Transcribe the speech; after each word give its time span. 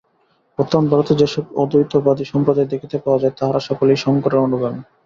বর্তমান 0.59 0.85
ভারতে 0.87 1.13
যে-সব 1.15 1.45
অদ্বৈতবাদী 1.55 2.25
সম্প্রদায় 2.25 2.71
দেখিতে 2.73 2.97
পাওয়া 2.97 3.19
যায়, 3.19 3.35
তাহারা 3.39 3.59
সকলেই 3.69 3.97
শঙ্করের 3.97 4.45
অনুগামী। 4.47 4.81